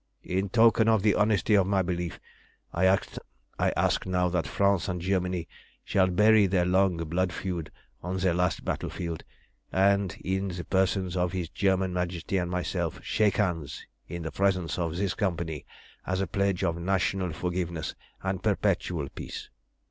"In 0.23 0.49
token 0.49 0.87
of 0.89 1.03
the 1.03 1.13
honesty 1.13 1.53
of 1.55 1.67
my 1.67 1.83
belief 1.83 2.19
I 2.73 2.85
ask 3.59 4.05
now 4.07 4.29
that 4.29 4.47
France 4.47 4.87
and 4.87 4.99
Germany 4.99 5.47
shall 5.83 6.07
bury 6.09 6.47
their 6.47 6.65
long 6.65 6.97
blood 6.97 7.31
feud 7.31 7.69
on 8.01 8.17
their 8.17 8.33
last 8.33 8.65
battlefield, 8.65 9.23
and 9.71 10.17
in 10.25 10.47
the 10.47 10.65
persons 10.65 11.15
of 11.15 11.33
his 11.33 11.49
German 11.49 11.93
Majesty 11.93 12.37
and 12.37 12.49
myself 12.49 12.99
shake 13.03 13.37
hands 13.37 13.85
in 14.07 14.23
the 14.23 14.31
presence 14.31 14.79
of 14.79 14.95
this 14.95 15.13
company 15.13 15.67
as 16.03 16.19
a 16.19 16.25
pledge 16.25 16.63
of 16.63 16.79
national 16.81 17.31
forgiveness 17.31 17.93
and 18.23 18.41
perpetual 18.41 19.07
peace." 19.09 19.51